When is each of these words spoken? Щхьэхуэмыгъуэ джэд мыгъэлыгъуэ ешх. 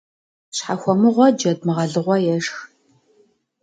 Щхьэхуэмыгъуэ 0.55 1.27
джэд 1.37 1.59
мыгъэлыгъуэ 1.65 2.17
ешх. 2.35 2.57